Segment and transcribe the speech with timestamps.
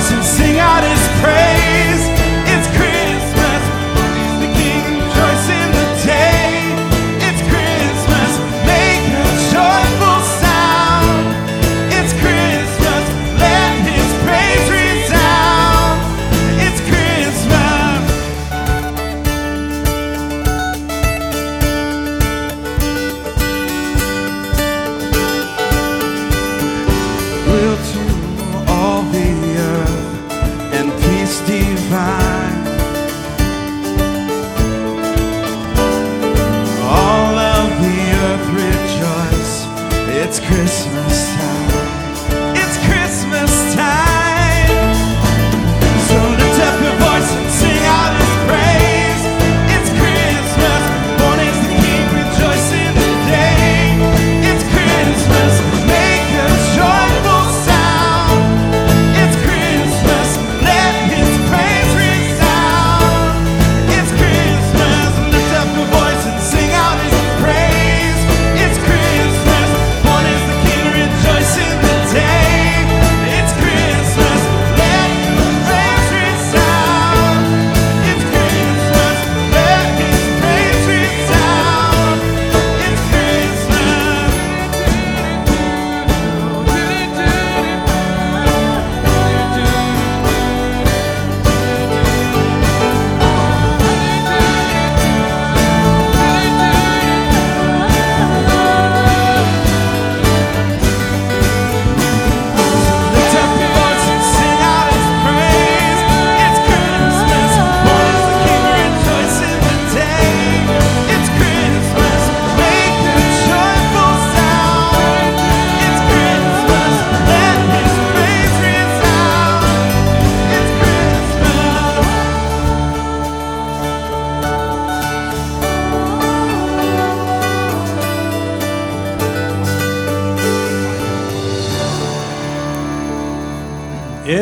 [0.00, 0.39] sim.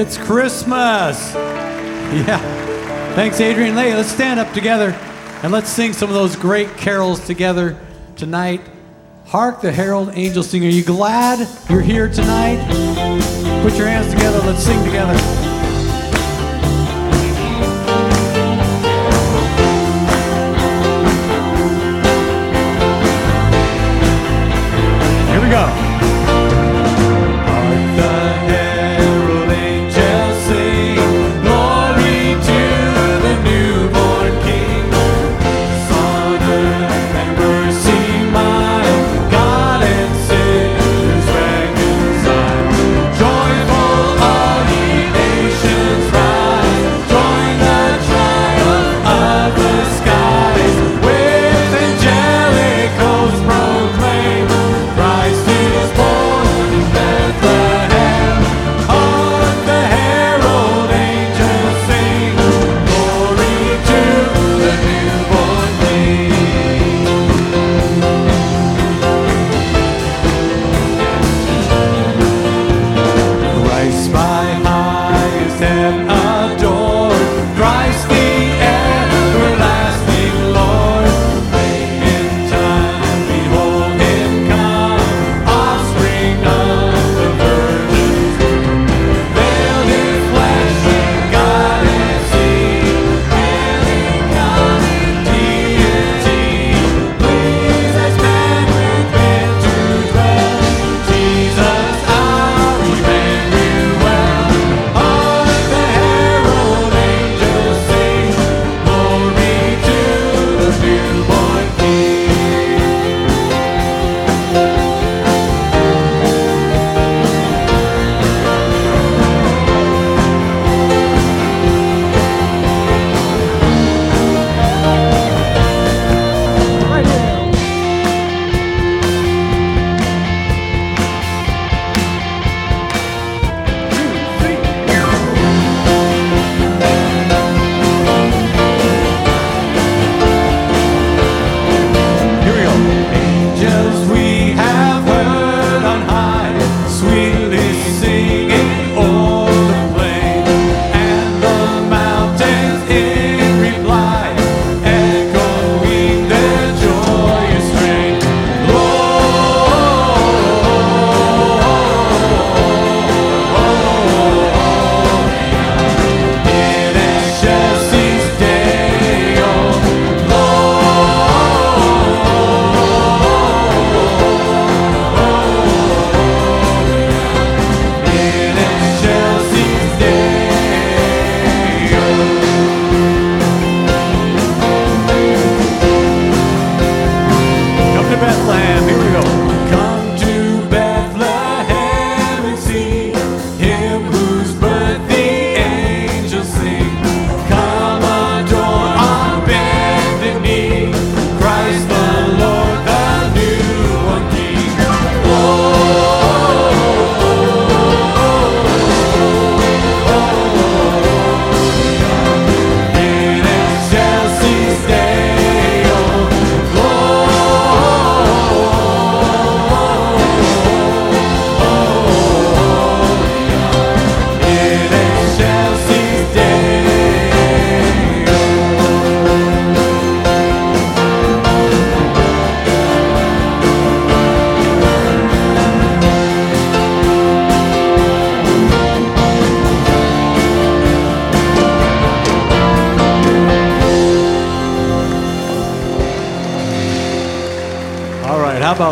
[0.01, 1.35] It's Christmas.
[1.35, 2.39] Yeah.
[3.17, 3.97] Thanks, Adrian Lay.
[3.97, 4.93] Let's stand up together
[5.43, 7.77] and let's sing some of those great carols together
[8.15, 8.61] tonight.
[9.27, 10.65] Hark the Herald Angel sing.
[10.65, 12.65] Are you glad you're here tonight?
[13.65, 14.39] Put your hands together.
[14.47, 15.38] Let's sing together.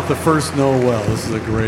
[0.07, 1.03] The first Noel?
[1.09, 1.66] This is a great,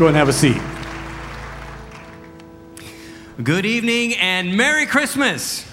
[0.00, 0.56] go and have a seat?
[3.44, 5.70] Good evening and Merry Christmas.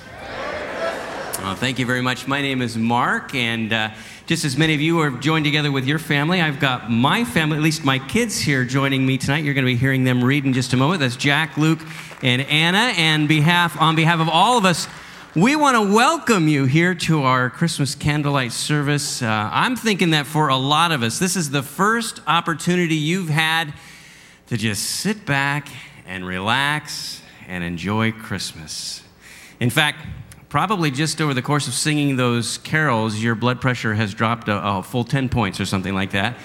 [1.40, 2.28] Oh, thank you very much.
[2.28, 3.92] My name is Mark, and uh,
[4.26, 7.56] just as many of you are joined together with your family, I've got my family,
[7.56, 9.46] at least my kids here, joining me tonight.
[9.46, 11.00] You're going to be hearing them read in just a moment.
[11.00, 11.80] That's Jack, Luke,
[12.22, 12.92] and Anna.
[12.98, 14.90] And behalf, on behalf of all of us,
[15.38, 19.22] we want to welcome you here to our Christmas candlelight service.
[19.22, 23.30] Uh, I'm thinking that for a lot of us, this is the first opportunity you've
[23.30, 23.74] had
[24.48, 25.70] to just sit back
[26.06, 29.04] and relax and enjoy Christmas.
[29.60, 30.06] In fact,
[30.50, 34.66] probably just over the course of singing those carols, your blood pressure has dropped a,
[34.66, 36.38] a full 10 points or something like that.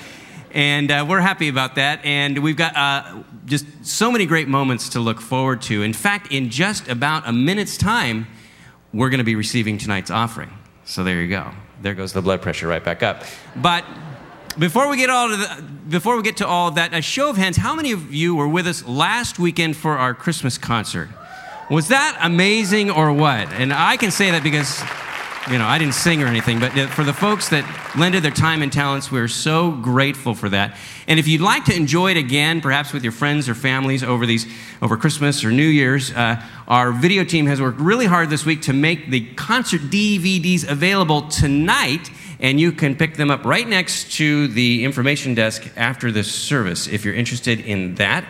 [0.53, 2.05] And uh, we're happy about that.
[2.05, 5.83] And we've got uh, just so many great moments to look forward to.
[5.83, 8.27] In fact, in just about a minute's time,
[8.93, 10.51] we're going to be receiving tonight's offering.
[10.85, 11.53] So there you go.
[11.81, 13.25] There goes the blood pressure right back up.
[13.57, 13.85] But
[14.59, 17.31] before we get all to the, before we get to all of that, a show
[17.31, 21.09] of hands, how many of you were with us last weekend for our Christmas concert?
[21.71, 23.53] Was that amazing or what?
[23.53, 24.83] And I can say that because
[25.51, 27.65] you know, I didn't sing or anything, but uh, for the folks that
[27.99, 30.77] lended their time and talents, we're so grateful for that.
[31.09, 34.25] And if you'd like to enjoy it again, perhaps with your friends or families over
[34.25, 34.47] these
[34.81, 38.63] over Christmas or New Year's, uh, our video team has worked really hard this week
[38.63, 42.09] to make the concert DVDs available tonight,
[42.43, 46.89] and you can pick them up right next to the information desk after this service
[46.89, 48.25] if you're interested in that.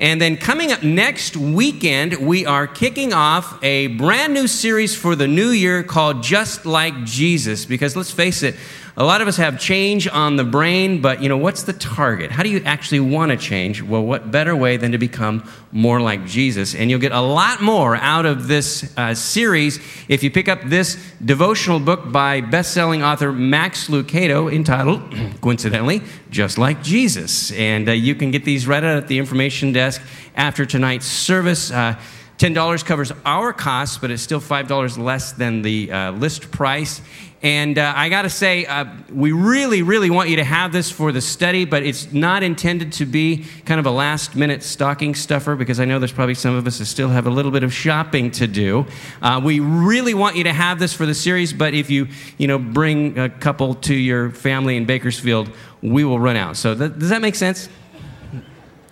[0.00, 5.14] And then coming up next weekend, we are kicking off a brand new series for
[5.14, 7.66] the new year called Just Like Jesus.
[7.66, 8.54] Because let's face it,
[8.98, 12.32] a lot of us have change on the brain, but you know, what's the target?
[12.32, 13.80] How do you actually want to change?
[13.80, 16.74] Well, what better way than to become more like Jesus?
[16.74, 19.78] And you'll get a lot more out of this uh, series
[20.08, 25.00] if you pick up this devotional book by best-selling author Max Lucado entitled,
[25.42, 27.52] coincidentally, Just Like Jesus.
[27.52, 30.02] And uh, you can get these right out at the information desk
[30.34, 31.70] after tonight's service.
[31.70, 32.00] Uh,
[32.38, 37.00] $10 covers our costs, but it's still $5 less than the uh, list price.
[37.40, 40.90] And uh, I got to say, uh, we really, really want you to have this
[40.90, 45.14] for the study, but it's not intended to be kind of a last minute stocking
[45.14, 47.62] stuffer because I know there's probably some of us that still have a little bit
[47.62, 48.86] of shopping to do.
[49.22, 52.48] Uh, we really want you to have this for the series, but if you, you
[52.48, 55.48] know, bring a couple to your family in Bakersfield,
[55.80, 56.56] we will run out.
[56.56, 57.68] So, th- does that make sense?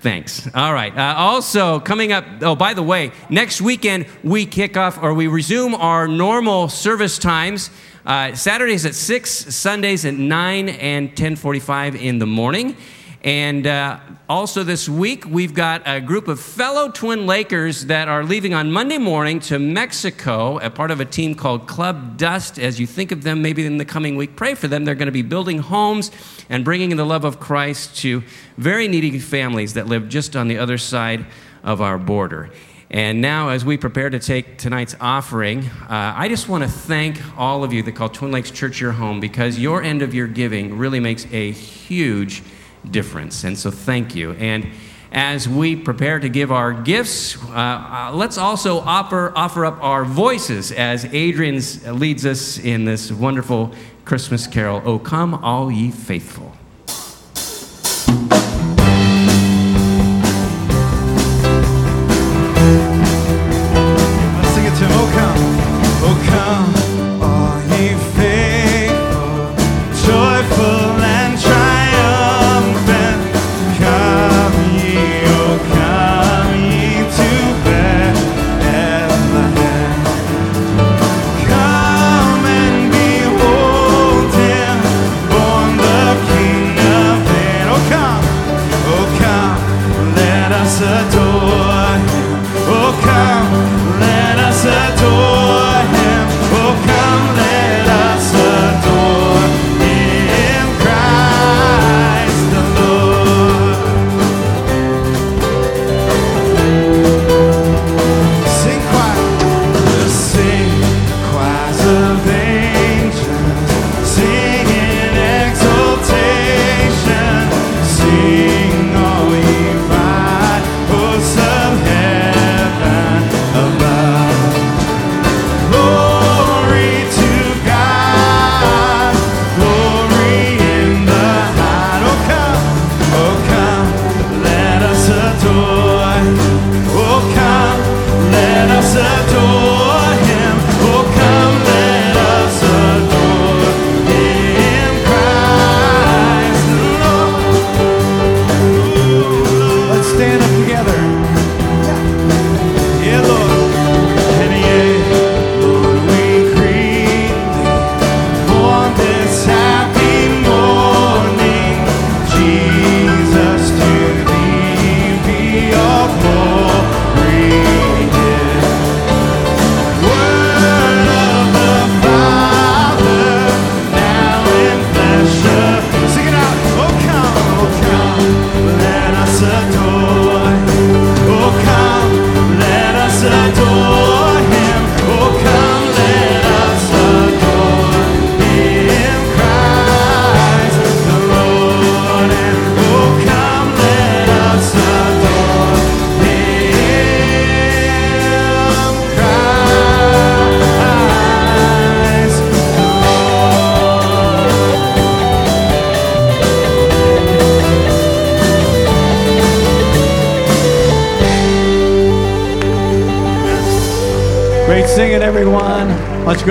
[0.01, 0.49] Thanks.
[0.55, 0.97] All right.
[0.97, 5.27] Uh, also, coming up, oh, by the way, next weekend we kick off or we
[5.27, 7.71] resume our normal service times.
[8.07, 12.77] Uh, Saturdays at 6, Sundays at 9 and 10:45 in the morning.
[13.25, 13.99] And uh,
[14.29, 18.71] also this week, we've got a group of fellow Twin Lakers that are leaving on
[18.71, 22.61] Monday morning to Mexico, a part of a team called Club Dust.
[22.61, 24.85] As you think of them maybe in the coming week, pray for them.
[24.85, 26.13] They're going to be building homes
[26.49, 28.23] and bringing the love of Christ to
[28.57, 31.27] very needy families that live just on the other side
[31.65, 32.51] of our border.
[32.91, 37.21] And now, as we prepare to take tonight's offering, uh, I just want to thank
[37.37, 40.29] all of you that call Twin Lakes Church your home because your end of your
[40.29, 42.45] giving really makes a huge
[42.89, 43.43] difference.
[43.43, 44.33] And so, thank you.
[44.33, 44.69] And
[45.11, 50.05] as we prepare to give our gifts, uh, uh, let's also offer, offer up our
[50.05, 51.61] voices as Adrian
[51.99, 53.73] leads us in this wonderful
[54.05, 56.46] Christmas carol, O Come All Ye Faithful.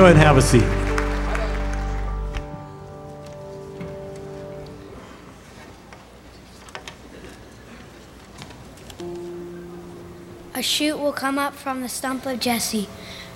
[0.05, 0.61] Go ahead and have a seat?
[10.53, 12.87] A shoot will come up from the stump of Jesse.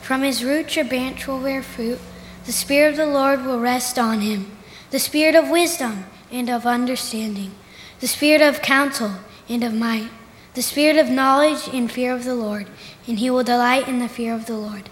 [0.02, 2.00] From his roots a branch will bear fruit.
[2.46, 4.56] The Spirit of the Lord will rest on him
[4.92, 7.52] the Spirit of wisdom and of understanding,
[8.00, 9.14] the Spirit of counsel
[9.48, 10.10] and of might,
[10.54, 12.68] the Spirit of knowledge and fear of the Lord,
[13.08, 14.90] and he will delight in the fear of the Lord.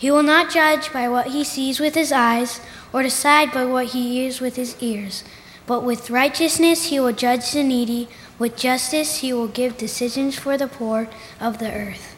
[0.00, 3.88] He will not judge by what he sees with his eyes, or decide by what
[3.88, 5.24] he hears with his ears.
[5.66, 10.56] But with righteousness he will judge the needy, with justice he will give decisions for
[10.56, 12.16] the poor of the earth.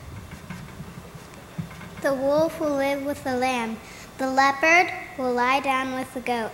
[2.03, 3.79] The wolf will live with the lamb.
[4.19, 6.53] The leopard will lie down with the goat.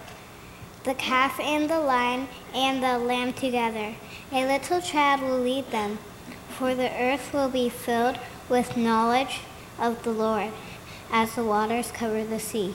[0.84, 3.96] The calf and the lion and the lamb together.
[4.32, 5.98] A little child will lead them.
[6.48, 8.18] For the earth will be filled
[8.48, 9.40] with knowledge
[9.78, 10.52] of the Lord
[11.10, 12.74] as the waters cover the sea.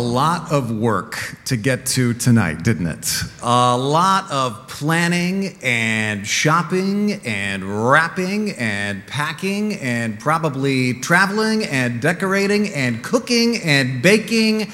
[0.00, 3.22] Lot of work to get to tonight, didn't it?
[3.42, 12.72] A lot of planning and shopping and wrapping and packing and probably traveling and decorating
[12.74, 14.72] and cooking and baking.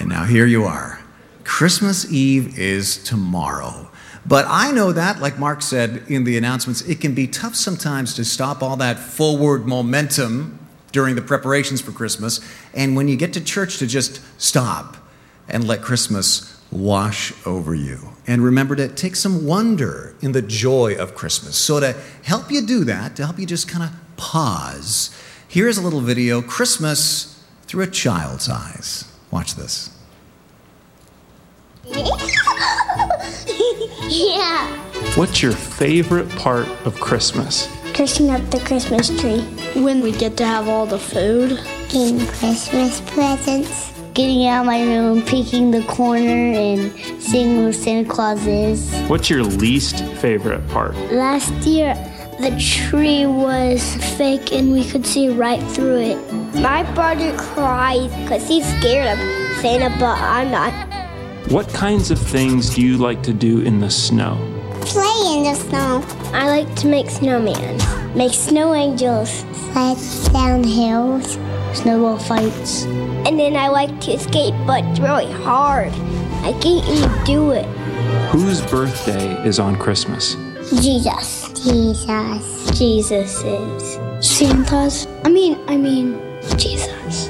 [0.00, 1.00] And now here you are.
[1.44, 3.90] Christmas Eve is tomorrow.
[4.26, 8.14] But I know that, like Mark said in the announcements, it can be tough sometimes
[8.14, 10.53] to stop all that forward momentum
[10.94, 12.40] during the preparations for Christmas.
[12.72, 14.96] And when you get to church, to just stop
[15.48, 17.98] and let Christmas wash over you.
[18.26, 21.56] And remember to take some wonder in the joy of Christmas.
[21.56, 25.14] So, to help you do that, to help you just kind of pause,
[25.48, 29.12] here's a little video Christmas through a child's eyes.
[29.30, 29.90] Watch this.
[34.08, 34.80] yeah.
[35.16, 37.68] What's your favorite part of Christmas?
[37.94, 39.40] Dressing up the Christmas tree.
[39.80, 41.50] When we get to have all the food.
[41.88, 43.92] Getting Christmas presents.
[44.14, 48.92] Getting out of my room, peeking the corner, and seeing where Santa Claus is.
[49.08, 50.96] What's your least favorite part?
[51.12, 51.94] Last year,
[52.40, 56.32] the tree was fake and we could see right through it.
[56.56, 59.18] My brother cries because he's scared of
[59.60, 60.72] Santa, but I'm not.
[61.52, 64.53] What kinds of things do you like to do in the snow?
[64.86, 66.04] Play in the snow.
[66.32, 69.30] I like to make snowmen, make snow angels,
[69.72, 69.96] slide
[70.32, 71.38] down hills,
[71.72, 72.84] snowball fights.
[72.84, 75.92] And then I like to skate, but it's really hard.
[76.42, 77.64] I can't even do it.
[78.30, 80.36] Whose birthday is on Christmas?
[80.80, 81.48] Jesus.
[81.64, 82.78] Jesus.
[82.78, 83.98] Jesus is.
[84.20, 85.06] Santa's.
[85.24, 86.20] I mean, I mean,
[86.58, 87.28] Jesus.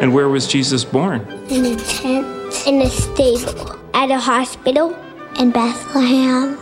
[0.00, 1.20] And where was Jesus born?
[1.48, 2.26] In a tent,
[2.66, 4.96] in a stable, at a hospital,
[5.38, 6.58] in Bethlehem,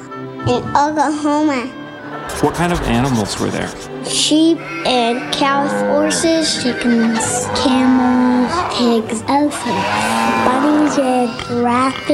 [0.48, 1.66] in Oklahoma.
[2.40, 3.68] What kind of animals were there?
[4.04, 9.88] Sheep and cows, horses, chickens, camels, pigs, elephants,
[10.44, 12.06] bunnies and rabbits,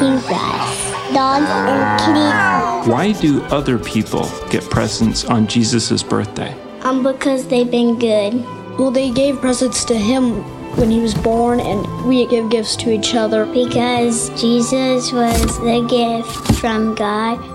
[0.00, 2.92] zebras, dogs and kitties.
[2.92, 6.56] Why do other people get presents on Jesus' birthday?
[6.82, 8.34] Um, because they've been good.
[8.78, 10.42] Well, they gave presents to him
[10.76, 13.44] when he was born, and we give gifts to each other.
[13.44, 17.49] Because Jesus was the gift from God.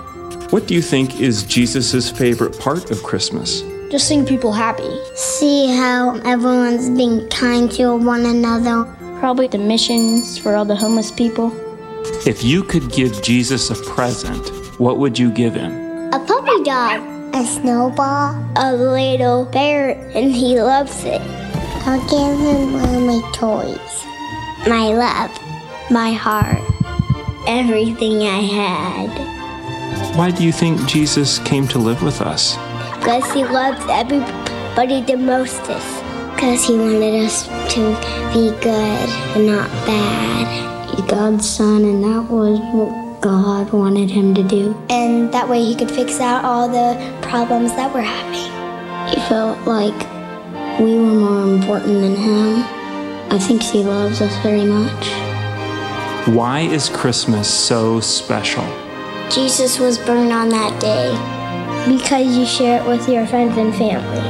[0.52, 3.64] What do you think is Jesus' favorite part of Christmas?
[3.90, 5.00] Just seeing people happy.
[5.16, 8.86] See how everyone's being kind to one another.
[9.20, 11.52] Probably the missions for all the homeless people.
[12.28, 14.48] If you could give Jesus a present,
[14.80, 15.74] what would you give him?
[16.14, 17.02] A puppy dog.
[17.34, 18.36] A snowball.
[18.56, 21.22] A little bear, and he loves it.
[21.88, 24.06] I'll give him one of my toys.
[24.68, 25.32] My love.
[25.90, 26.62] My heart.
[27.48, 29.35] Everything I had.
[30.16, 32.56] Why do you think Jesus came to live with us?
[33.00, 36.04] Because he loves everybody the mostest.
[36.34, 37.82] Because he wanted us to
[38.34, 40.90] be good and not bad.
[40.90, 44.74] He's God's son, and that was what God wanted him to do.
[44.90, 49.10] And that way he could fix out all the problems that we're having.
[49.14, 50.00] He felt like
[50.80, 52.64] we were more important than him.
[53.34, 55.08] I think he loves us very much.
[56.34, 58.64] Why is Christmas so special?
[59.36, 61.12] Jesus was born on that day.
[61.94, 64.24] Because you share it with your friends and family.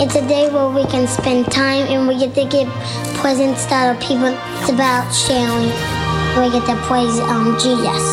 [0.00, 2.68] It's a day where we can spend time and we get to give
[3.18, 4.28] presents to other people.
[4.60, 5.66] It's about sharing.
[6.38, 8.06] We get to praise um, Jesus.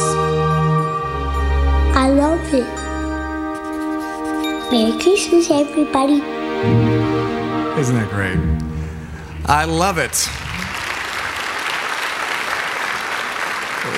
[1.96, 2.66] I love it.
[4.72, 6.16] Merry Christmas, everybody.
[7.80, 8.40] Isn't that great?
[9.46, 10.28] I love it.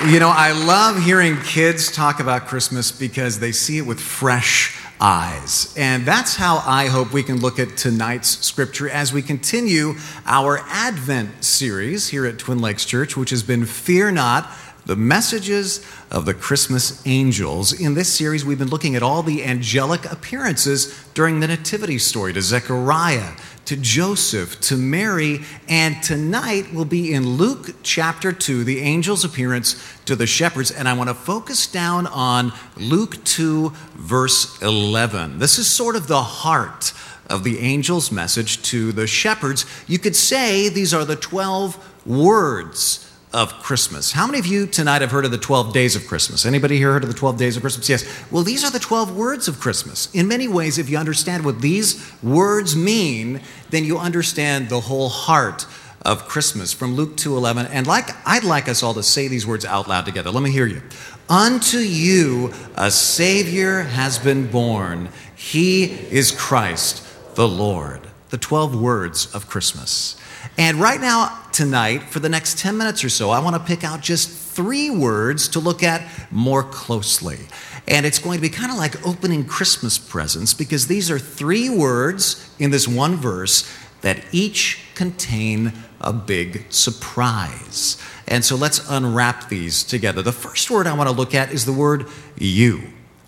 [0.04, 4.78] You know, I love hearing kids talk about Christmas because they see it with fresh
[5.00, 5.74] eyes.
[5.76, 10.60] And that's how I hope we can look at tonight's scripture as we continue our
[10.68, 14.48] Advent series here at Twin Lakes Church, which has been Fear Not
[14.86, 17.72] the messages of the Christmas angels.
[17.72, 22.32] In this series, we've been looking at all the angelic appearances during the Nativity story
[22.32, 23.32] to Zechariah,
[23.64, 29.74] to Joseph, to Mary, and tonight we'll be in Luke chapter 2, the angel's appearance
[30.04, 30.70] to the shepherds.
[30.70, 35.40] And I want to focus down on Luke 2, verse 11.
[35.40, 36.92] This is sort of the heart
[37.28, 39.66] of the angel's message to the shepherds.
[39.88, 43.05] You could say these are the 12 words
[43.36, 44.12] of Christmas.
[44.12, 46.46] How many of you tonight have heard of the 12 days of Christmas?
[46.46, 47.86] Anybody here heard of the 12 days of Christmas?
[47.86, 48.32] Yes.
[48.32, 50.08] Well, these are the 12 words of Christmas.
[50.14, 55.10] In many ways, if you understand what these words mean, then you understand the whole
[55.10, 55.66] heart
[56.00, 57.66] of Christmas from Luke 2:11.
[57.66, 60.30] And like I'd like us all to say these words out loud together.
[60.30, 60.80] Let me hear you.
[61.28, 65.10] Unto you a savior has been born.
[65.34, 67.02] He is Christ
[67.34, 68.00] the Lord.
[68.30, 70.16] The 12 words of Christmas.
[70.58, 73.84] And right now, tonight, for the next 10 minutes or so, I want to pick
[73.84, 77.38] out just three words to look at more closely.
[77.86, 81.68] And it's going to be kind of like opening Christmas presents because these are three
[81.68, 87.98] words in this one verse that each contain a big surprise.
[88.26, 90.22] And so let's unwrap these together.
[90.22, 92.82] The first word I want to look at is the word you.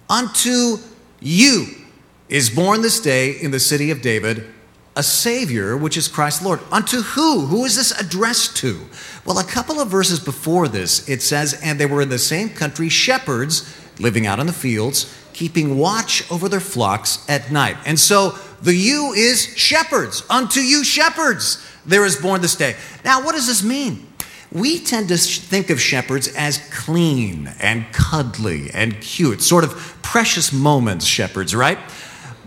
[0.09, 0.79] Unto
[1.21, 1.67] you
[2.29, 4.47] is born this day in the city of David
[4.99, 6.61] a Savior, which is Christ Lord.
[6.73, 7.47] Unto who?
[7.47, 8.81] Who is this addressed to?
[9.25, 12.49] Well, a couple of verses before this, it says, And they were in the same
[12.49, 17.77] country shepherds living out in the fields, keeping watch over their flocks at night.
[17.87, 20.25] And so the you is shepherds.
[20.29, 22.75] Unto you, shepherds, there is born this day.
[23.05, 24.05] Now, what does this mean?
[24.51, 30.53] We tend to think of shepherds as clean and cuddly and cute, sort of precious
[30.53, 31.79] moments, shepherds, right?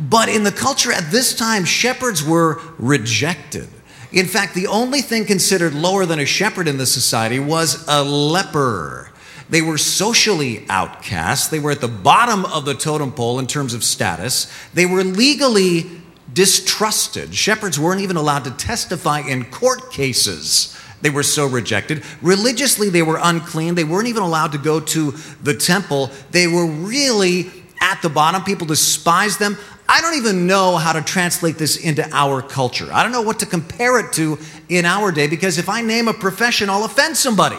[0.10, 3.68] But in the culture at this time, shepherds were rejected.
[4.12, 8.04] In fact, the only thing considered lower than a shepherd in this society was a
[8.04, 9.12] leper.
[9.50, 11.52] They were socially outcast.
[11.52, 14.52] They were at the bottom of the totem pole in terms of status.
[14.74, 15.90] They were legally
[16.34, 17.36] distrusted.
[17.36, 20.78] Shepherds weren't even allowed to testify in court cases.
[21.02, 22.04] They were so rejected.
[22.22, 23.76] Religiously, they were unclean.
[23.76, 25.12] They weren't even allowed to go to
[25.44, 26.12] the temple.
[26.32, 28.44] They were really at the bottom.
[28.44, 29.58] People despised them.
[29.92, 32.88] I don't even know how to translate this into our culture.
[32.94, 36.08] I don't know what to compare it to in our day because if I name
[36.08, 37.58] a profession, I'll offend somebody.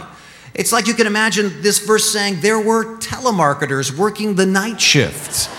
[0.54, 5.50] It's like you can imagine this verse saying there were telemarketers working the night shifts,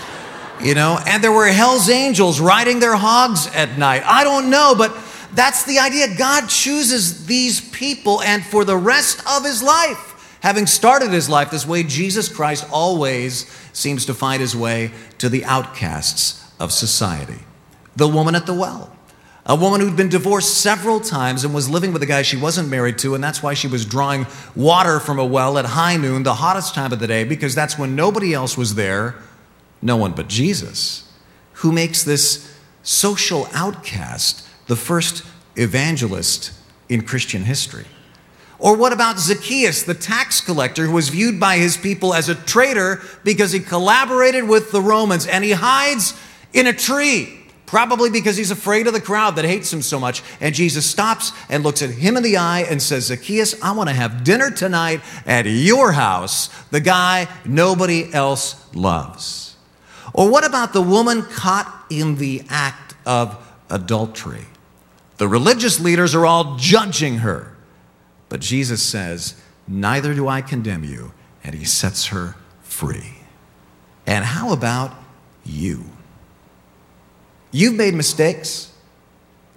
[0.60, 4.02] you know, and there were Hell's Angels riding their hogs at night.
[4.04, 4.96] I don't know, but
[5.32, 6.08] that's the idea.
[6.18, 11.52] God chooses these people, and for the rest of his life, having started his life
[11.52, 17.40] this way, Jesus Christ always seems to find his way to the outcasts of society.
[17.96, 18.94] The woman at the well,
[19.46, 22.70] a woman who'd been divorced several times and was living with a guy she wasn't
[22.70, 26.22] married to, and that's why she was drawing water from a well at high noon,
[26.22, 29.16] the hottest time of the day, because that's when nobody else was there,
[29.82, 31.12] no one but Jesus,
[31.54, 32.50] who makes this
[32.82, 35.24] social outcast the first
[35.56, 36.52] evangelist
[36.88, 37.84] in Christian history.
[38.58, 42.34] Or what about Zacchaeus, the tax collector, who was viewed by his people as a
[42.34, 46.14] traitor because he collaborated with the Romans and he hides
[46.54, 50.22] in a tree probably because he's afraid of the crowd that hates him so much.
[50.40, 53.88] And Jesus stops and looks at him in the eye and says, Zacchaeus, I want
[53.88, 59.56] to have dinner tonight at your house, the guy nobody else loves.
[60.12, 63.36] Or what about the woman caught in the act of
[63.68, 64.46] adultery?
[65.16, 67.56] The religious leaders are all judging her.
[68.28, 71.12] But Jesus says, Neither do I condemn you.
[71.42, 73.18] And he sets her free.
[74.06, 74.94] And how about
[75.44, 75.86] you?
[77.54, 78.68] You've made mistakes.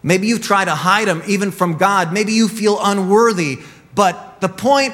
[0.03, 2.13] Maybe you've tried to hide them even from God.
[2.13, 3.57] Maybe you feel unworthy.
[3.95, 4.93] But the point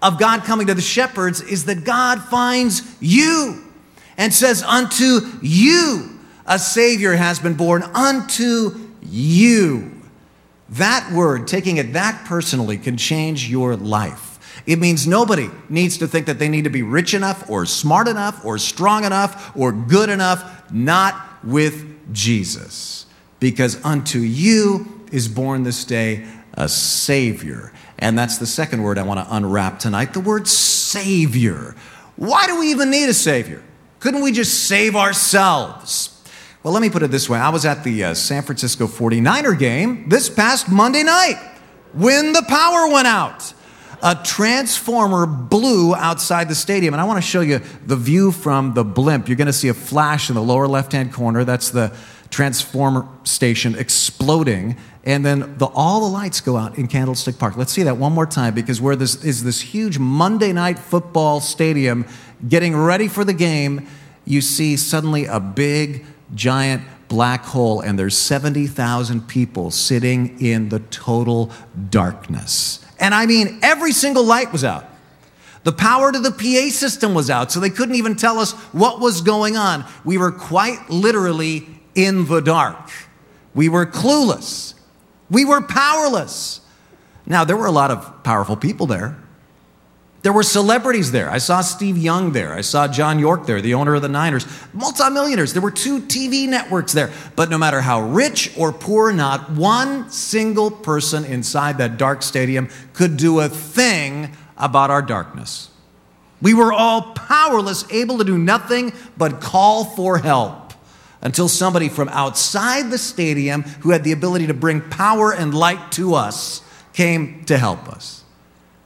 [0.00, 3.62] of God coming to the shepherds is that God finds you
[4.16, 9.92] and says, Unto you a Savior has been born, unto you.
[10.70, 14.27] That word, taking it that personally, can change your life.
[14.68, 18.06] It means nobody needs to think that they need to be rich enough or smart
[18.06, 23.06] enough or strong enough or good enough, not with Jesus.
[23.40, 27.72] Because unto you is born this day a Savior.
[27.98, 31.74] And that's the second word I want to unwrap tonight the word Savior.
[32.16, 33.62] Why do we even need a Savior?
[34.00, 36.14] Couldn't we just save ourselves?
[36.62, 39.58] Well, let me put it this way I was at the uh, San Francisco 49er
[39.58, 41.40] game this past Monday night
[41.94, 43.54] when the power went out.
[44.02, 48.74] A transformer blew outside the stadium, and I want to show you the view from
[48.74, 49.28] the blimp.
[49.28, 51.42] You're going to see a flash in the lower left hand corner.
[51.42, 51.92] That's the
[52.30, 57.56] transformer station exploding, and then the, all the lights go out in Candlestick Park.
[57.56, 61.40] Let's see that one more time because where this is this huge Monday night football
[61.40, 62.06] stadium
[62.46, 63.88] getting ready for the game,
[64.24, 70.80] you see suddenly a big, giant black hole, and there's 70,000 people sitting in the
[70.80, 71.50] total
[71.90, 72.84] darkness.
[72.98, 74.86] And I mean, every single light was out.
[75.64, 79.00] The power to the PA system was out, so they couldn't even tell us what
[79.00, 79.84] was going on.
[80.04, 82.90] We were quite literally in the dark.
[83.54, 84.74] We were clueless.
[85.30, 86.60] We were powerless.
[87.26, 89.18] Now, there were a lot of powerful people there.
[90.28, 91.30] There were celebrities there.
[91.30, 92.52] I saw Steve Young there.
[92.52, 94.44] I saw John York there, the owner of the Niners.
[94.74, 95.54] Multimillionaires.
[95.54, 97.10] There were two TV networks there.
[97.34, 102.68] But no matter how rich or poor, not one single person inside that dark stadium
[102.92, 105.70] could do a thing about our darkness.
[106.42, 110.74] We were all powerless, able to do nothing but call for help
[111.22, 115.90] until somebody from outside the stadium who had the ability to bring power and light
[115.92, 116.60] to us
[116.92, 118.24] came to help us.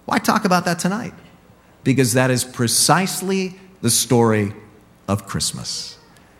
[0.05, 1.15] Why talk about that tonight?
[1.85, 4.53] Because that is precisely the story
[5.09, 5.99] of Christmas.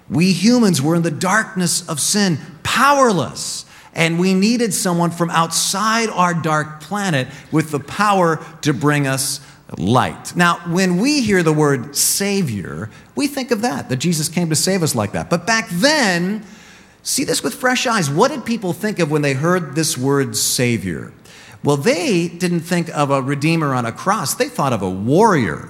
[0.09, 6.09] We humans were in the darkness of sin, powerless, and we needed someone from outside
[6.09, 9.41] our dark planet with the power to bring us
[9.79, 10.35] light.
[10.37, 14.57] Now, when we hear the word Savior, we think of that, that Jesus came to
[14.57, 15.31] save us like that.
[15.31, 16.45] But back then,
[17.03, 18.11] see this with fresh eyes.
[18.11, 21.13] What did people think of when they heard this word Savior?
[21.65, 25.69] Well, they didn't think of a redeemer on a cross, they thought of a warrior.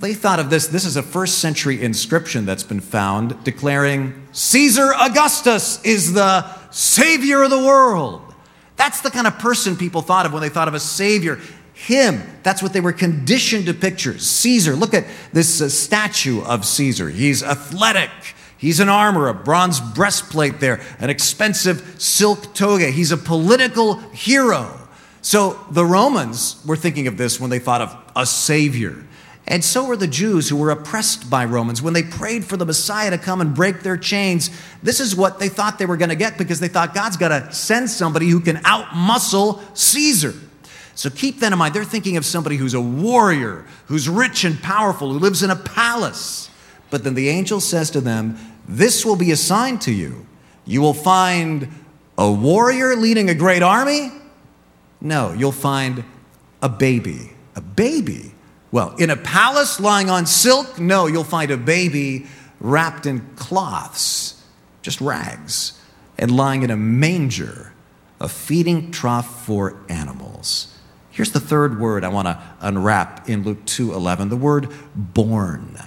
[0.00, 0.66] They thought of this.
[0.66, 7.44] This is a first century inscription that's been found declaring Caesar Augustus is the savior
[7.44, 8.34] of the world.
[8.76, 11.40] That's the kind of person people thought of when they thought of a savior.
[11.74, 12.22] Him.
[12.42, 14.18] That's what they were conditioned to picture.
[14.18, 14.74] Caesar.
[14.74, 17.08] Look at this uh, statue of Caesar.
[17.08, 18.10] He's athletic.
[18.58, 22.90] He's in armor, a bronze breastplate there, an expensive silk toga.
[22.90, 24.83] He's a political hero.
[25.24, 29.06] So the Romans were thinking of this when they thought of a savior.
[29.48, 31.80] And so were the Jews who were oppressed by Romans.
[31.80, 34.50] When they prayed for the Messiah to come and break their chains,
[34.82, 37.28] this is what they thought they were going to get because they thought God's got
[37.28, 40.34] to send somebody who can outmuscle Caesar.
[40.94, 41.74] So keep that in mind.
[41.74, 45.56] They're thinking of somebody who's a warrior, who's rich and powerful, who lives in a
[45.56, 46.50] palace.
[46.90, 48.36] But then the angel says to them,
[48.68, 50.26] This will be a sign to you.
[50.66, 51.68] You will find
[52.18, 54.10] a warrior leading a great army
[55.04, 56.02] no, you'll find
[56.62, 57.30] a baby.
[57.54, 58.32] A baby?
[58.72, 60.80] Well, in a palace lying on silk?
[60.80, 62.26] No, you'll find a baby
[62.58, 64.42] wrapped in cloths,
[64.80, 65.78] just rags,
[66.16, 67.74] and lying in a manger,
[68.18, 70.74] a feeding trough for animals.
[71.10, 75.78] Here's the third word I want to unwrap in Luke 2:11, the word born.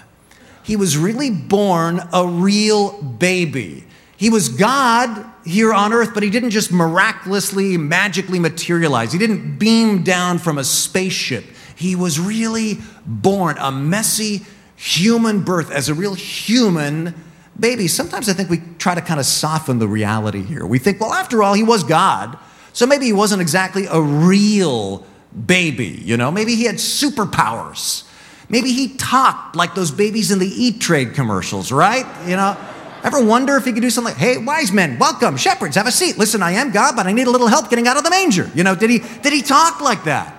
[0.61, 3.86] He was really born a real baby.
[4.18, 9.13] He was God here on earth, but he didn't just miraculously, magically materialize.
[9.13, 11.45] He didn't beam down from a spaceship.
[11.76, 14.45] He was really born a messy
[14.76, 17.13] human birth as a real human
[17.59, 17.88] baby.
[17.88, 20.65] Sometimes I think we try to kind of soften the reality here.
[20.65, 22.38] We think, well, after all, he was God,
[22.74, 25.05] so maybe he wasn't exactly a real
[25.45, 26.32] baby, you know?
[26.32, 28.03] Maybe he had superpowers.
[28.49, 32.05] Maybe he talked like those babies in the E Trade commercials, right?
[32.28, 32.57] You know?
[33.03, 35.91] Ever wonder if he could do something like, hey, wise men, welcome, shepherds, have a
[35.91, 36.17] seat.
[36.17, 38.49] Listen, I am God, but I need a little help getting out of the manger.
[38.55, 40.33] You know, did he, did he talk like that?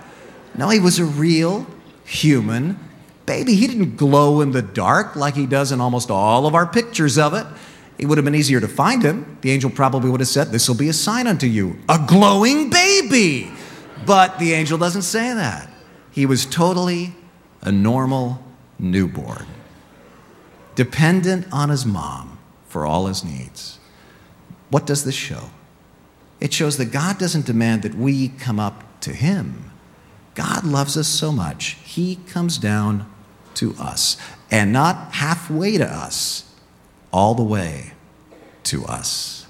[0.57, 1.67] No, he was a real
[2.05, 2.79] human
[3.27, 3.55] baby.
[3.55, 7.17] He didn't glow in the dark like he does in almost all of our pictures
[7.17, 7.47] of it.
[7.99, 9.39] It would have been easier to find him.
[9.43, 12.71] The angel probably would have said, This will be a sign unto you a glowing
[12.71, 13.51] baby.
[14.07, 15.71] But the angel doesn't say that.
[16.11, 17.15] He was totally
[17.61, 18.43] a normal
[18.79, 19.47] newborn,
[20.75, 22.38] dependent on his mom
[22.69, 23.79] for all his needs.
[24.71, 25.51] What does this show?
[26.41, 29.71] It shows that God doesn't demand that we come up to him.
[30.35, 33.11] God loves us so much, he comes down
[33.55, 34.17] to us
[34.51, 36.45] and not halfway to us,
[37.13, 37.93] all the way
[38.65, 39.47] to us.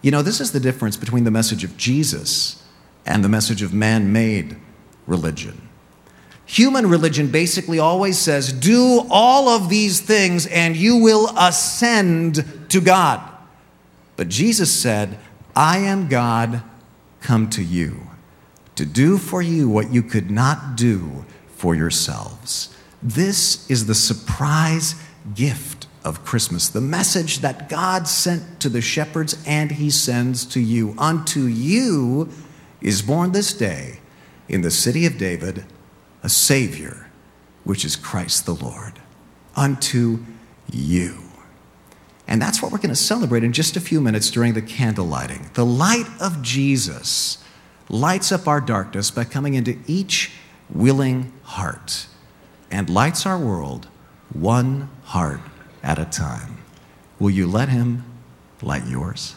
[0.00, 2.62] You know, this is the difference between the message of Jesus
[3.04, 4.56] and the message of man made
[5.06, 5.68] religion.
[6.52, 12.78] Human religion basically always says, do all of these things and you will ascend to
[12.78, 13.26] God.
[14.16, 15.18] But Jesus said,
[15.56, 16.62] I am God,
[17.22, 18.02] come to you,
[18.74, 21.24] to do for you what you could not do
[21.56, 22.76] for yourselves.
[23.02, 24.94] This is the surprise
[25.34, 30.60] gift of Christmas, the message that God sent to the shepherds and he sends to
[30.60, 30.94] you.
[30.98, 32.28] Unto you
[32.82, 34.00] is born this day
[34.50, 35.64] in the city of David
[36.22, 37.08] a Savior,
[37.64, 38.94] which is Christ the Lord.
[39.54, 40.20] Unto
[40.70, 41.18] you.
[42.26, 45.06] And that's what we're going to celebrate in just a few minutes during the candle
[45.06, 45.50] lighting.
[45.54, 47.42] The light of Jesus
[47.88, 50.32] lights up our darkness by coming into each
[50.70, 52.06] willing heart
[52.70, 53.88] and lights our world
[54.32, 55.40] one heart
[55.82, 56.56] at a time.
[57.18, 58.04] Will you let Him
[58.62, 59.36] light yours?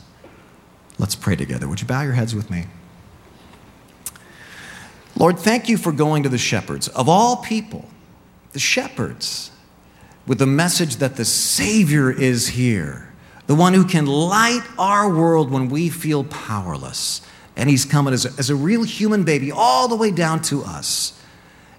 [0.97, 1.67] Let's pray together.
[1.67, 2.65] Would you bow your heads with me?
[5.17, 6.87] Lord, thank you for going to the shepherds.
[6.89, 7.85] Of all people,
[8.51, 9.51] the shepherds,
[10.27, 13.13] with the message that the Savior is here,
[13.47, 17.21] the one who can light our world when we feel powerless.
[17.55, 20.63] And He's coming as a, as a real human baby all the way down to
[20.63, 21.21] us.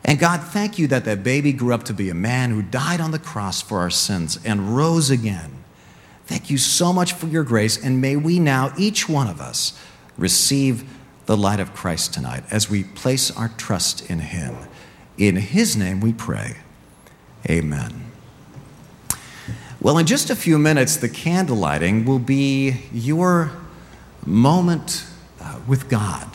[0.04, 3.00] And God, thank you that that baby grew up to be a man who died
[3.00, 5.64] on the cross for our sins and rose again.
[6.26, 9.78] Thank you so much for your grace, and may we now, each one of us,
[10.16, 10.88] receive
[11.26, 14.56] the light of Christ tonight as we place our trust in Him.
[15.18, 16.56] In His name we pray.
[17.48, 18.10] Amen.
[19.80, 23.52] Well, in just a few minutes, the candle lighting will be your
[24.24, 25.04] moment
[25.40, 26.28] uh, with God.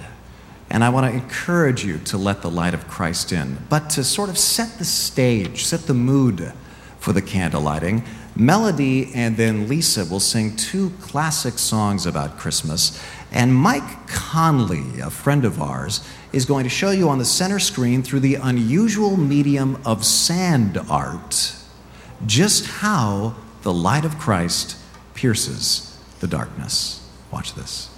[0.70, 4.06] And I want to encourage you to let the light of Christ in, but to
[4.06, 6.54] sort of set the stage, set the mood
[6.98, 8.04] for the candle lighting.
[8.38, 13.04] Melody and then Lisa will sing two classic songs about Christmas.
[13.32, 17.60] And Mike Conley, a friend of ours, is going to show you on the center
[17.60, 21.56] screen through the unusual medium of sand art
[22.26, 24.78] just how the light of Christ
[25.14, 27.08] pierces the darkness.
[27.32, 27.90] Watch this.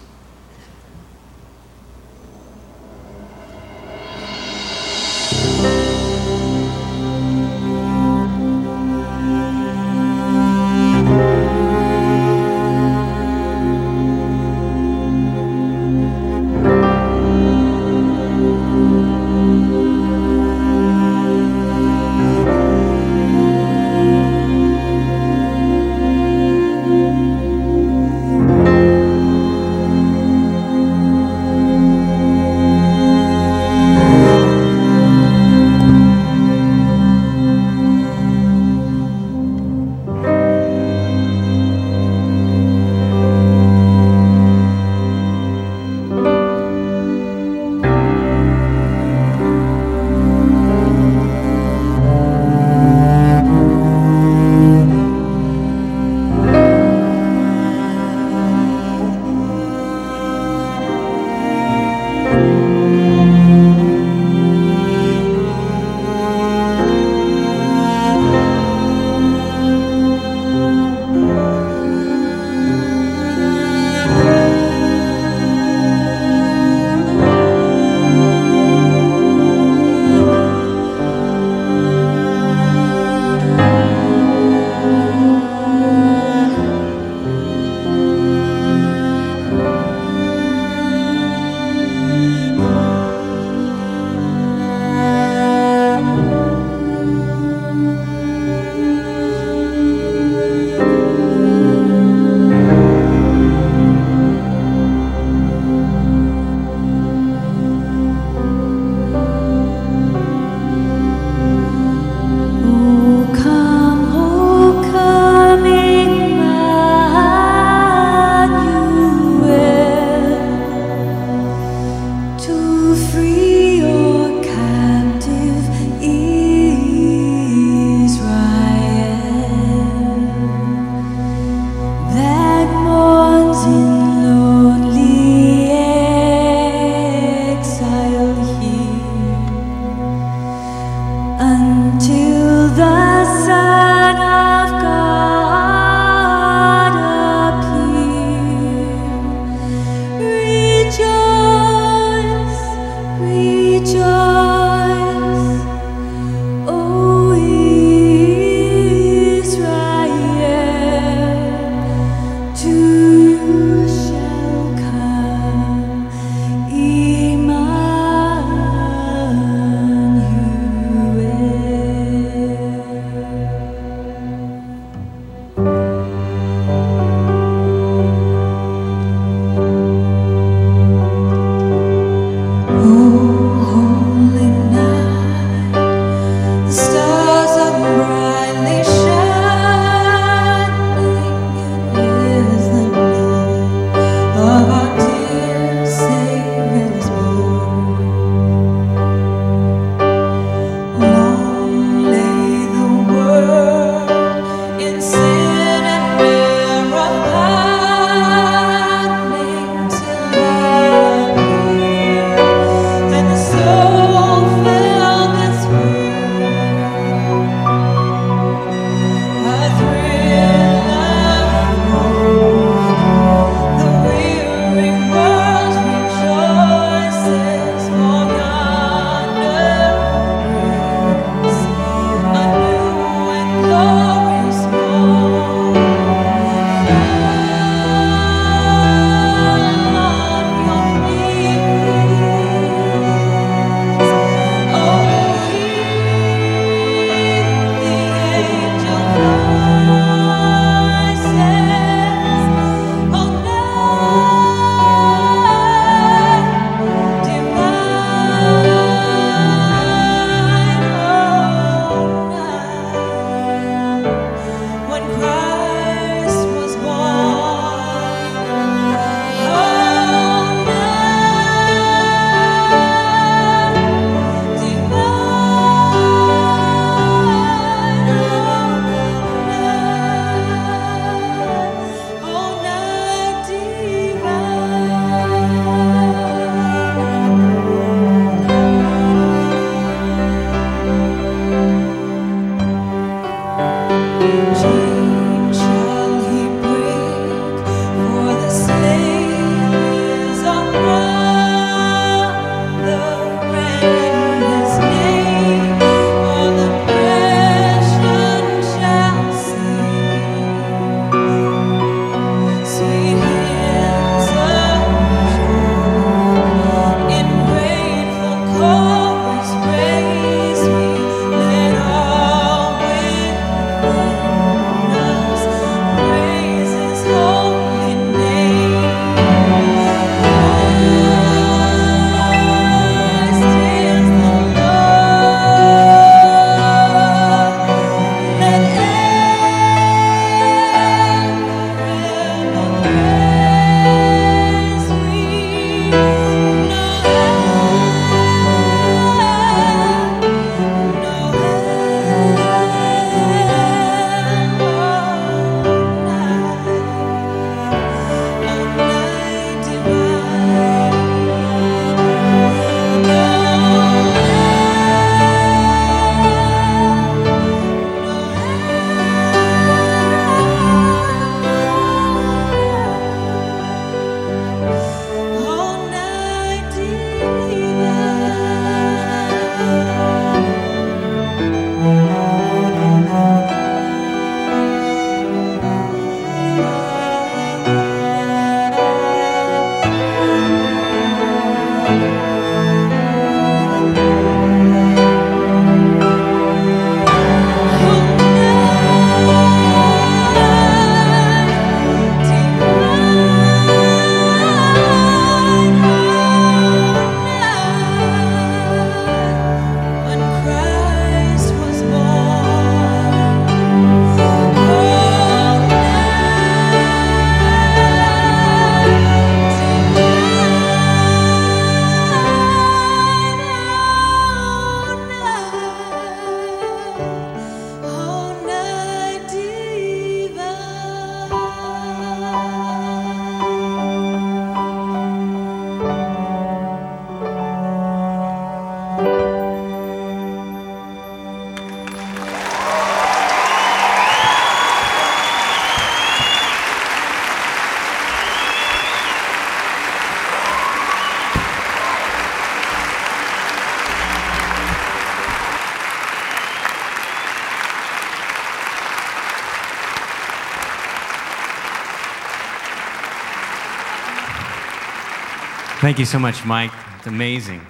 [465.93, 466.71] Thank you so much, Mike.
[466.97, 467.61] It's amazing.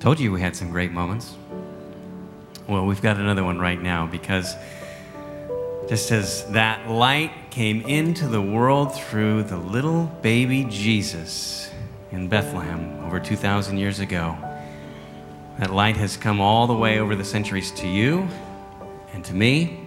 [0.00, 1.34] Told you we had some great moments.
[2.68, 4.54] Well, we've got another one right now because
[5.88, 11.70] just as that light came into the world through the little baby Jesus
[12.12, 14.36] in Bethlehem over 2,000 years ago,
[15.58, 18.28] that light has come all the way over the centuries to you
[19.14, 19.80] and to me,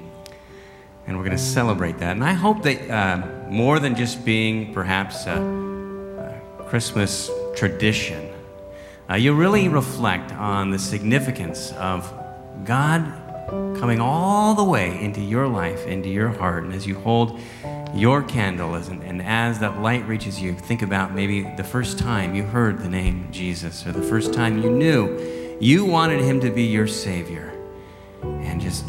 [1.05, 2.13] and we're going to celebrate that.
[2.13, 5.27] And I hope that uh, more than just being perhaps
[6.69, 8.31] Christmas tradition,
[9.09, 12.13] uh, you really reflect on the significance of
[12.63, 13.01] God
[13.79, 16.63] coming all the way into your life, into your heart.
[16.63, 17.39] And as you hold
[17.95, 22.43] your candle, and as that light reaches you, think about maybe the first time you
[22.43, 26.63] heard the name Jesus, or the first time you knew you wanted him to be
[26.63, 27.51] your Savior.
[28.21, 28.85] And just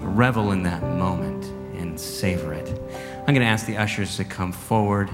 [0.00, 1.44] revel in that moment
[1.78, 2.68] and savor it.
[2.68, 5.08] I'm going to ask the ushers to come forward.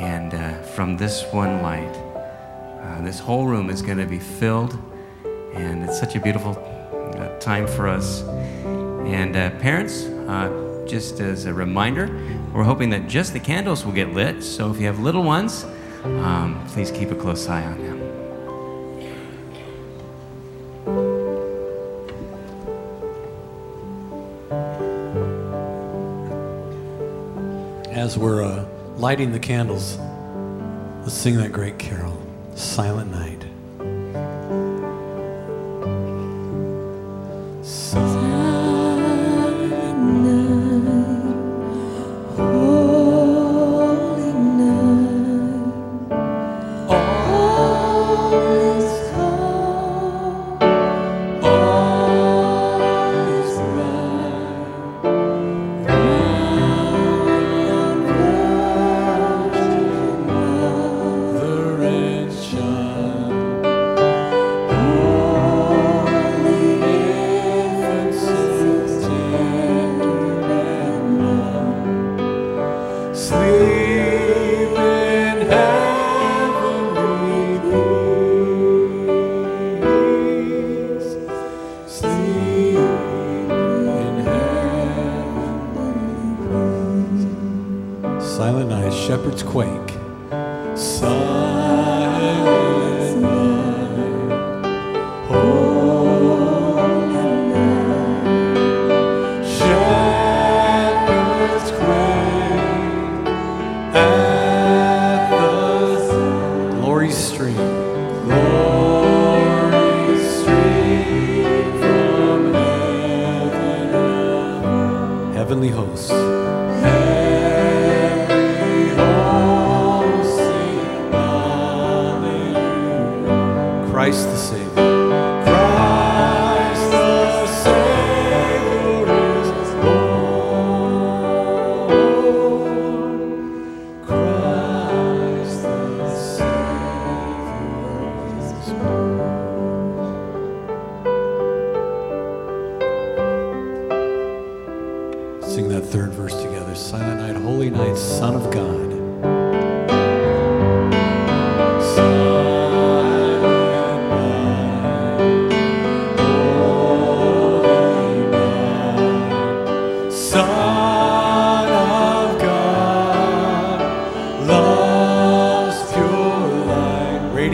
[0.00, 1.94] And uh, from this one light,
[2.80, 4.78] uh, this whole room is going to be filled.
[5.52, 6.52] And it's such a beautiful
[7.18, 8.22] uh, time for us.
[8.22, 12.06] And uh, parents, uh, just as a reminder,
[12.54, 14.42] we're hoping that just the candles will get lit.
[14.42, 15.66] So if you have little ones,
[16.02, 18.00] um, please keep a close eye on them.
[27.92, 28.64] As we're uh,
[29.00, 29.96] lighting the candles,
[31.00, 32.20] let's sing that great carol,
[32.54, 33.39] Silent Night.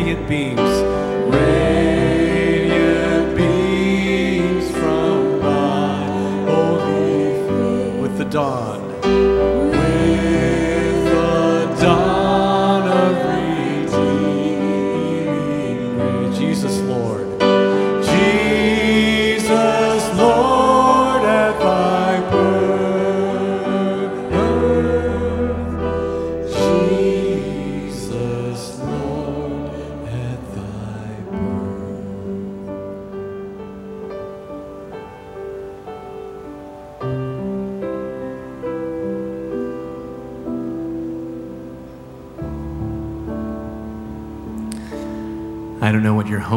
[0.07, 0.61] Radiant beams,
[1.35, 1.56] radiant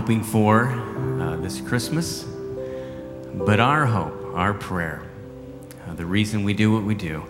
[0.10, 0.66] hoping for
[1.22, 2.24] uh, this Christmas,
[3.46, 5.04] but our hope, our prayer,
[5.88, 7.24] uh, the reason we do what we do,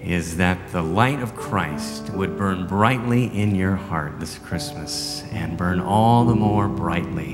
[0.00, 5.58] is that the light of Christ would burn brightly in your heart this Christmas and
[5.58, 7.32] burn all the more brightly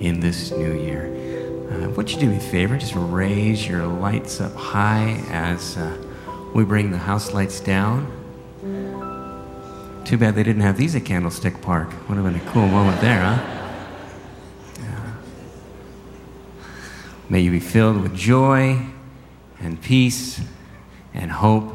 [0.00, 1.68] in this new year.
[1.70, 2.78] Uh, would you do me a favor?
[2.78, 5.94] Just raise your lights up high as uh,
[6.54, 8.10] we bring the house lights down.
[10.06, 11.90] Too bad they didn't have these at Candlestick Park.
[12.08, 13.61] Would have been a cool moment there, huh?
[17.32, 18.78] May you be filled with joy
[19.58, 20.38] and peace
[21.14, 21.72] and hope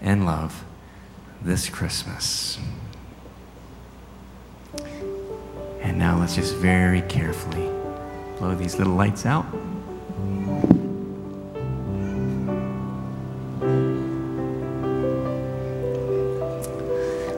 [0.00, 0.64] and love
[1.42, 2.56] this Christmas.
[5.80, 7.68] And now let's just very carefully
[8.38, 9.44] blow these little lights out.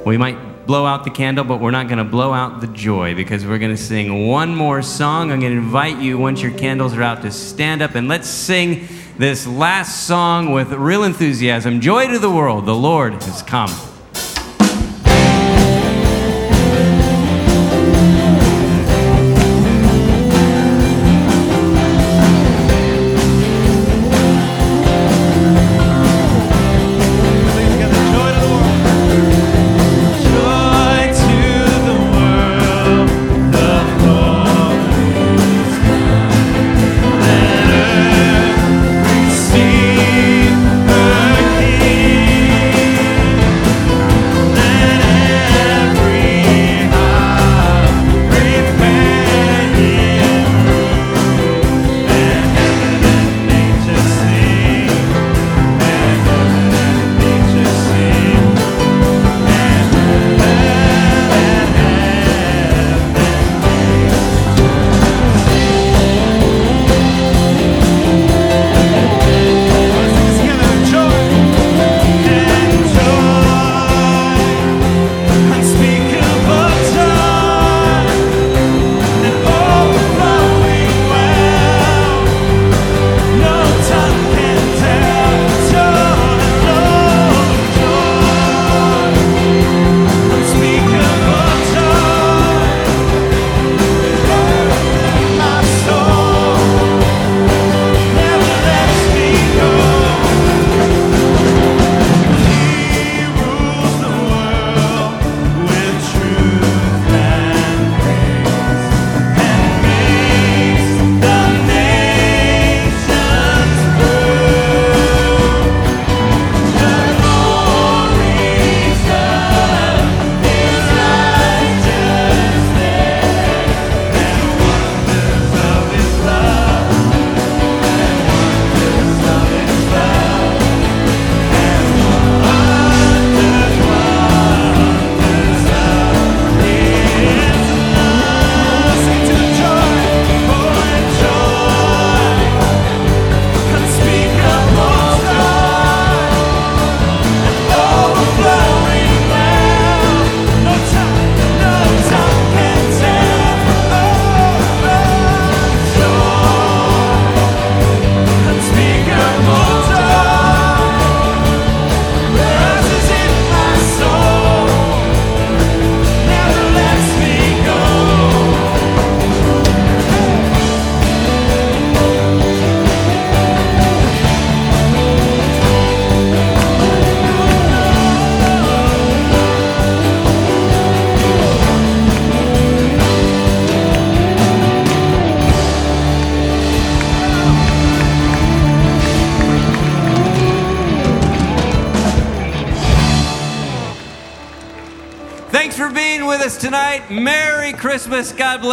[0.04, 3.14] We might blow out the candle, but we're not going to blow out the joy
[3.14, 5.30] because we're going to sing one more song.
[5.30, 8.28] I'm going to invite you, once your candles are out, to stand up and let's
[8.28, 8.88] sing
[9.18, 13.93] this last song with real enthusiasm Joy to the world, the Lord has come.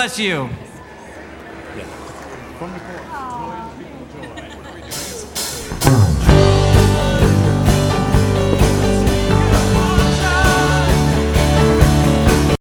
[0.01, 0.70] Bless you.